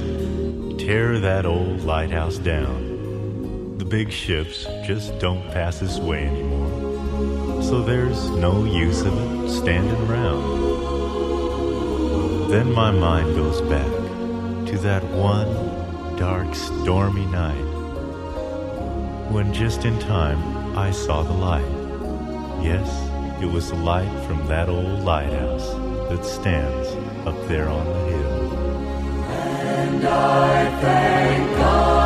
[0.87, 7.83] tear that old lighthouse down the big ships just don't pass his way anymore so
[7.83, 10.45] there's no use oft standing around
[12.53, 13.91] then my mind goes back
[14.69, 15.53] to that one
[16.17, 17.65] dark stormy night
[19.35, 20.39] when just in time
[20.79, 21.73] i saw the light
[22.65, 22.89] yes
[23.43, 25.69] it was e light from that old lighthouse
[26.11, 26.87] that stands
[27.27, 27.85] up there on
[29.99, 32.06] 在陪高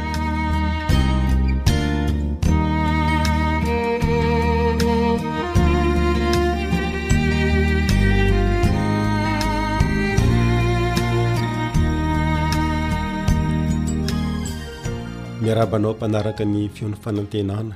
[15.61, 17.75] arabanao ampanaraka ny fiony fanantenana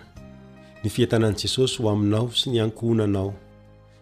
[0.84, 3.30] ny fiantanan' jesosy ho aminao sy ny ankohonanao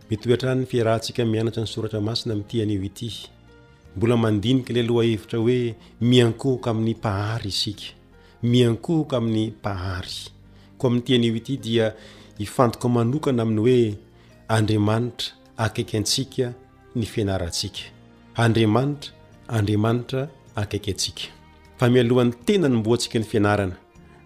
[0.09, 3.09] mety hoeantrany ny fiarahantsika mianatsa ny soratra masina amin'ny tianio ity
[3.95, 5.61] mbola mandinika ilay aloha hevitra hoe
[6.09, 7.85] miankohoka amin'ny mpahary isika
[8.51, 10.15] miankohoka amin'ny mpahary
[10.77, 11.87] koa amin'ny tian'o ity dia
[12.39, 13.87] hifantoka manokana aminy hoe
[14.55, 15.27] andriamanitra
[15.65, 16.45] akaiky antsika
[16.95, 17.81] ny fianarantsika
[18.43, 19.09] andriamanitra
[19.57, 20.21] andriamanitra
[20.55, 21.25] akaiky atsika
[21.83, 23.75] famialohan'ny tena no mboantsika ny fianarana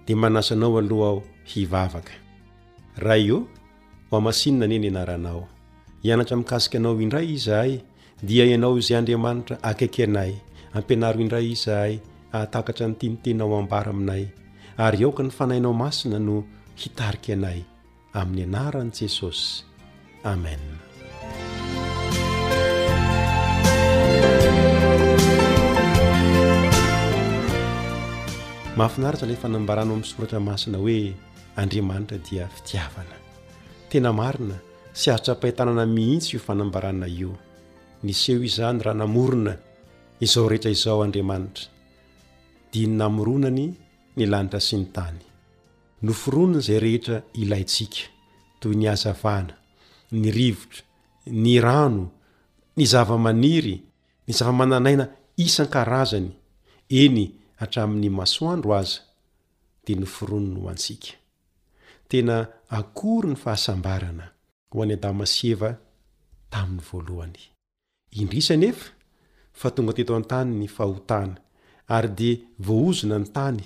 [0.06, 2.14] dia manasanao aloha aho hivavaka
[3.06, 3.38] raha io
[4.10, 5.42] ho amasinona ani ny anaranao
[6.06, 7.76] hianatra mikasika anao indray izaahy
[8.30, 10.32] dia ianao izay andriamanitra akaiky anay
[10.78, 11.96] ampianaro indray izaahy
[12.36, 14.24] ahatahkatra ny tinitenao ambara aminay
[14.86, 16.38] ary aoka ny fanahinao masina no
[16.82, 17.60] hitarika anay
[18.20, 19.48] amin'ny anaran'i jesosy
[20.34, 20.64] amen
[28.78, 31.00] mahafinaritra ilay fanambarana amin'nysoratra masina hoe
[31.62, 33.18] andriamanitra dia fitiavana
[33.90, 34.54] tena marina
[35.00, 37.32] sy azotra-pahitanana mihitsy io fanambarana io
[38.08, 39.54] nyseho izany raha namorina
[40.26, 41.66] izao rehetra izao andriamanitra
[42.72, 43.66] dianyna moronany
[44.18, 45.18] ny lanitra sy ny tany
[46.08, 48.02] noforonina izay rehetra ilayntsika
[48.62, 49.56] toy ny hazavana
[50.22, 50.80] ny rivotra
[51.44, 52.04] ny rano
[52.78, 53.76] ny zava-maniry
[54.30, 55.06] ny zavamananaina
[55.44, 56.30] isan-karazany
[57.06, 57.26] eny
[57.64, 59.00] atramin'ny masoandro aza
[59.86, 61.12] dia ny forono no ho antsika
[62.10, 62.38] tena
[62.80, 64.26] akory ny fahasambarana
[64.74, 65.72] ho any adama sy eva
[66.54, 67.42] tamin'ny voalohany
[68.22, 68.88] indrisa anefa
[69.60, 71.36] fa tonga teto an-tany ny fahotana
[71.96, 72.32] ary de
[72.68, 73.64] voaozona ny tany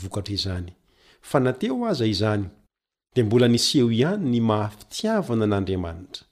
[0.00, 0.70] vokatra izany
[1.28, 2.44] fa nateo aza izany
[3.14, 6.22] di mbola niseho ihany ny mahafitiavana an'andriamanitra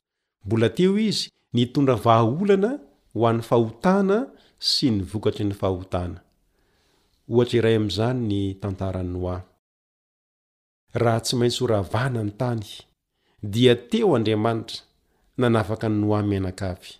[0.46, 2.70] mbola teo izy ny tondra vahaolana
[3.14, 4.18] ho an'ny fahotana
[4.70, 6.18] sy ny vokatry ny fahotana
[7.28, 9.36] ohatra iray ami'zany ny tantarany noa
[11.00, 12.64] raha tsy maintsy horavana ny tany
[13.54, 14.78] dia teo andriamanitra
[15.40, 16.90] nanafaka ny noa mianaka avy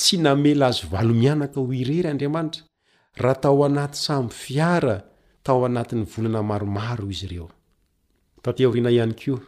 [0.00, 2.62] tsy namela azo valo mianaka ho irery andriamanitra
[3.22, 4.96] raha tao anaty samy fiara
[5.46, 7.48] tao anatiny volana maromaro izy ireo
[8.44, 9.42] tatioriana iany kioa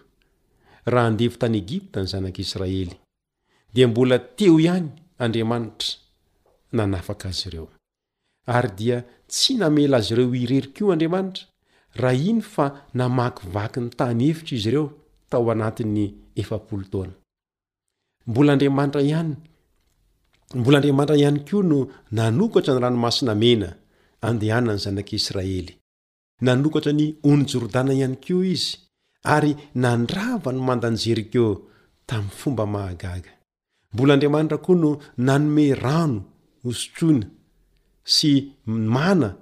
[0.92, 2.92] raha andevo tany egipta ny zanak'israely
[3.74, 4.88] dia mbola teo ihany
[5.24, 5.88] andriamanitra
[6.76, 7.68] nanafaka azy ireo
[8.48, 8.96] ary dia
[9.28, 11.44] tsy namela azy ireo irery kioa andriamanitra
[12.00, 12.66] raha ino fa
[12.98, 14.86] namaky vaky ny tany hevitry izy ireo
[15.30, 16.06] tao anatiny
[16.90, 17.06] t
[18.30, 19.32] mbola andriamantra iany
[20.60, 21.78] mbola andriamanitra ihany koa no
[22.16, 23.68] nanokatra ny ranomasinamena
[24.28, 25.72] andehana ny zanak' israely
[26.46, 28.70] nanokatra ny onjordana ihany kio izy
[29.34, 29.52] ary
[29.84, 31.44] nandrava ny mandany jeriko
[32.08, 33.30] tamiy fomba mahagaga
[33.92, 34.90] mbola andriamanitra koa no
[35.26, 36.18] nanome rano
[36.68, 37.26] osotrona
[38.08, 39.36] sy mana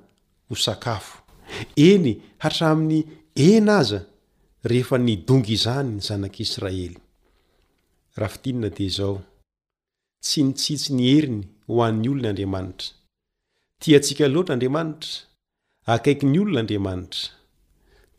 [0.48, 1.22] ho sakafo
[1.76, 2.12] eny
[2.42, 3.04] hatraminy
[3.34, 4.00] ena aza
[4.70, 6.96] rehefa nidongy izany ny zanak'israely
[8.18, 9.16] rahafitinna di izao
[10.24, 12.88] tsy nitsitsy ni heriny ho an'ny olonyandriamanitra
[13.80, 15.12] tia antsika loatra andriamanitra
[15.94, 17.24] akaiky ny olon'andriamanitra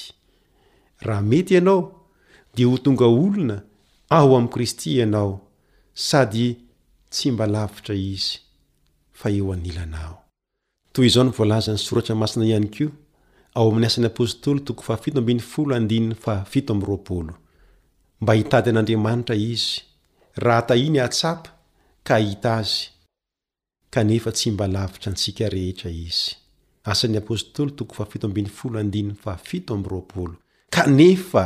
[1.00, 2.06] raha mety ianao
[2.56, 3.60] dia ho tonga olona
[4.10, 5.42] ao amin'i kristy ianao
[5.94, 6.56] sady
[7.10, 8.38] tsy mba lavitra izy
[9.20, 10.16] fa eo anilanao
[10.94, 12.92] toy izao ny voalazany soratra masina ihany koa
[13.58, 15.10] ao amin'y asan'ny apôstoly toko fafi
[15.54, 15.82] folo a
[16.70, 17.34] o mrolo
[18.22, 19.70] mba hitady an'andriamanitra izy
[20.44, 21.50] raha tahiny atsapa
[22.08, 22.76] ka hita azy
[23.94, 27.84] kanefa tsy mba lavitra ntsika ehetra izasnptlyto
[28.80, 29.14] am
[30.76, 31.44] kanefa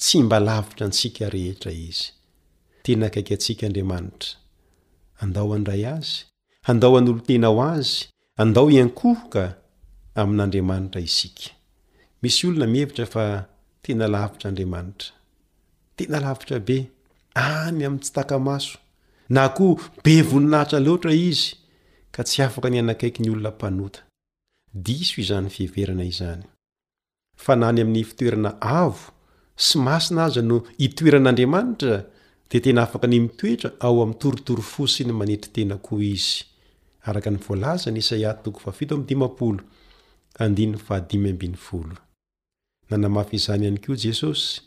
[0.00, 2.04] tsy mba lavitra antsika rehetra izy
[2.82, 4.30] tena akaiky antsika andriamanitra
[5.22, 6.14] andao anydray azy
[6.70, 7.90] andao an'olo-tena aho azy
[8.42, 9.44] andao iankohoka
[10.20, 11.44] amin'andriamanitra isika
[12.20, 13.24] misy olona mihevitra fa
[13.84, 15.08] tena lavitraandriamanitra
[15.96, 16.76] tena lavitra be
[17.44, 18.74] amy amin'n tsy takamaso
[19.36, 21.44] na koa be voninahitra loatra izy
[22.14, 24.00] ka tsy afaka ny anakaiky ny olona mpanota
[24.84, 26.42] diso izany fiheverana izany
[27.44, 28.50] fa nany amin'ny fitoerana
[28.82, 29.04] avo
[29.66, 31.94] sy masina aza no hitoeran'andriamanitra
[32.52, 36.34] di tena afaka ny mitoetra ao amiytoritory fosiny manetry tena koa izy
[37.08, 38.36] araka nyvoalaza ny isaia
[42.90, 44.60] nanamafy izany iany koa jesosy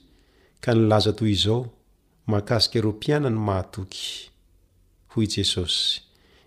[0.64, 1.62] ka nilaza toy izao
[2.32, 4.32] makasika ireo mpiana ny mahatoky
[5.12, 5.84] hoy jesosy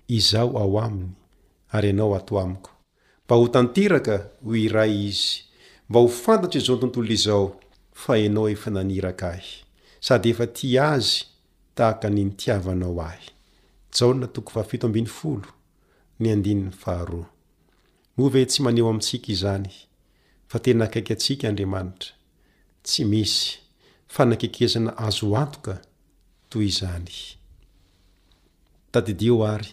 [0.09, 1.13] izaho ao aminy
[1.71, 2.71] ary ianao ato amiko
[3.25, 5.43] mba ho tanteraka hoy iray izy
[5.89, 7.61] mba ho fantatry izao tontolo izao
[7.93, 9.68] fa ianao efa naniraka ahy
[10.01, 11.25] sady efa ti azy
[11.75, 14.33] tahaka niny tiavanao ahymove
[18.51, 19.71] tsy maneho amintsika izany
[20.51, 22.11] fa tena akaiky antsika andriamanitra
[22.85, 23.43] tsy misy
[24.13, 25.75] fa nan-kekezana azo atoka
[26.51, 27.13] toy izany
[28.93, 29.71] tadidio ary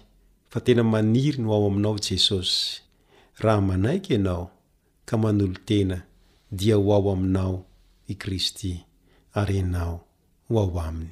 [0.51, 2.59] fa tena maniry ny o ao aminao jesosy
[3.43, 4.45] raha manaiky ianao
[5.07, 5.97] ka manolo tena
[6.57, 7.65] dia ho ao aminao
[8.07, 8.71] i kristy
[9.33, 10.04] ary anao
[10.49, 11.09] oao aminy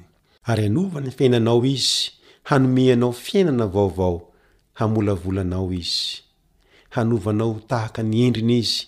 [0.50, 2.10] ary anova ny fiainanao izy
[2.42, 4.28] hanome anao fiainana vaovao
[4.74, 6.20] hamolavolanao izy
[6.90, 8.84] hanovanao h tahaka ny endrina izy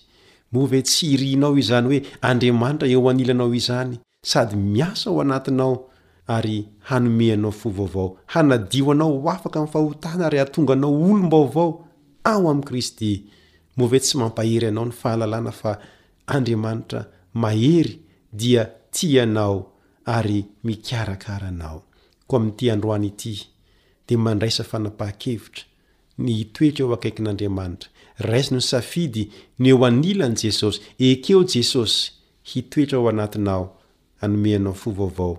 [0.52, 5.88] move tsy iriinao izany hoe andriamanitra eo anilanao izany sady miasa ao anatinao
[6.26, 11.84] ary hanome anao fo vaovao hanadio anao ho afaka min'y fahotana ry atonganao olombaovao
[12.24, 13.12] ao amin'i kristy
[13.76, 15.78] mova tsy mampahery anao ny fahalalana fa
[16.26, 17.00] andriamanitra
[17.34, 17.98] mahery
[18.32, 19.75] dia tianao
[20.06, 21.82] ary mikarakaranao
[22.30, 23.34] ko amin'nity androany ity
[24.08, 25.64] de mandraisa fanapaha-kevitra
[26.22, 27.88] ny itoetra eo akaiky n'andriamanitra
[28.28, 29.24] raisiny ny safidy
[29.62, 30.78] ny eo anilan' jesosy
[31.08, 31.98] ekeo jesosy
[32.48, 33.64] hitoetra ao anatinao
[34.24, 35.34] anomeanao fovaovao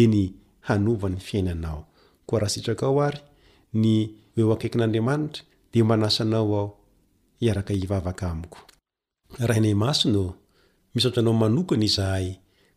[0.00, 0.22] eny
[0.68, 1.80] hanova ny fiainanao
[2.26, 3.20] koa raha sitraka ao ary
[3.80, 3.92] ny
[4.36, 5.42] oeo akaiky n'andriamanitra
[5.72, 6.68] de manasanao ao
[7.40, 8.58] hiaraka ivavaka amiko
[9.48, 10.20] rahanay masno
[10.94, 12.28] misaotranao manokana izahay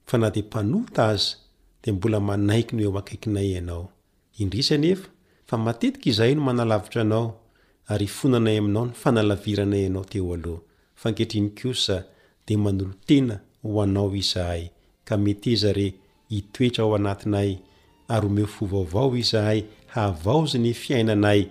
[0.10, 1.38] fa na dia mpanota aza
[1.84, 3.89] dia mbola manaiky no eo ankaikinay ianao
[4.39, 5.07] indrisaanefa
[5.45, 7.38] fa matetika izahay no manalavitra anao
[7.88, 10.62] ary fonanay aminao ny fanalaviranay ianao teo aloha
[10.95, 12.03] fankehitriny kosa
[12.47, 14.70] dia manolo tena ho anao izahay
[15.05, 15.93] ka mety eza re
[16.30, 17.57] hitoetra ao anatinay
[18.07, 21.45] ary omeo fovavao izahay havaozy ny fiainanay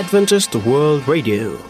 [0.00, 1.69] adventist world radio